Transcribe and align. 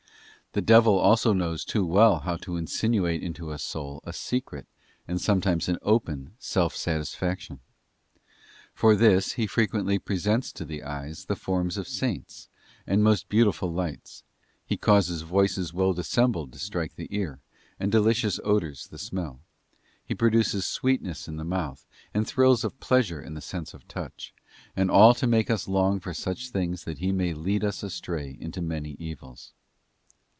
The 0.53 0.61
devil 0.61 0.97
also 0.99 1.31
knows 1.31 1.63
too 1.63 1.85
well 1.85 2.19
how 2.19 2.35
to 2.43 2.57
insinuate 2.57 3.23
into 3.23 3.49
the 3.49 3.57
soul 3.57 4.01
a 4.03 4.11
secret, 4.11 4.67
and 5.07 5.21
some 5.21 5.39
times 5.39 5.69
an 5.69 5.77
open, 5.81 6.33
self 6.39 6.75
satisfaction. 6.75 7.61
For 8.73 8.93
this 8.93 9.29
end 9.31 9.35
he 9.37 9.47
frequently 9.47 9.97
presents 9.97 10.51
to 10.51 10.65
the 10.65 10.83
eyes 10.83 11.27
the 11.27 11.37
forms 11.37 11.77
of 11.77 11.87
Saints, 11.87 12.49
and 12.85 13.01
most 13.01 13.29
beau 13.29 13.45
tiful 13.45 13.71
lights; 13.71 14.25
he 14.65 14.75
causes 14.75 15.21
voices 15.21 15.73
well 15.73 15.93
dissembled 15.93 16.51
to 16.51 16.59
strike 16.59 16.97
the 16.97 17.07
ear, 17.11 17.39
and 17.79 17.89
delicious 17.89 18.37
odours 18.43 18.87
the 18.87 18.97
smell; 18.99 19.39
he 20.03 20.13
produces 20.13 20.65
sweetness 20.65 21.29
in 21.29 21.37
the 21.37 21.45
mouth, 21.45 21.85
and 22.13 22.27
thrills 22.27 22.65
of 22.65 22.77
pleasure 22.81 23.21
in 23.21 23.35
the 23.35 23.39
sense 23.41 23.73
of 23.73 23.87
touch; 23.87 24.33
91 24.75 24.81
and 24.83 24.91
all 24.91 25.13
to 25.13 25.25
make 25.27 25.49
us 25.49 25.69
long 25.69 26.01
for 26.01 26.13
such 26.13 26.49
things 26.49 26.83
that 26.83 26.97
he 26.97 27.13
may 27.13 27.33
lead 27.33 27.63
us 27.63 27.81
astray 27.83 28.37
into 28.41 28.61
many 28.61 28.97
evils. 28.99 29.53